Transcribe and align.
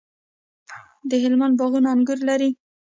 د 1.09 1.11
هلمند 1.23 1.55
باغونه 1.59 1.87
انګور 1.95 2.19
لري. 2.29 2.49